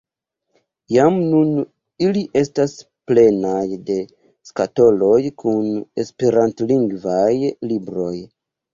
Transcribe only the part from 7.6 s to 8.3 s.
libroj.